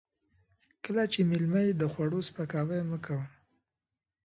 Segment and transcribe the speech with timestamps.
[0.83, 3.25] کله چې مېلمه يې د خوړو سپکاوی مه کوه.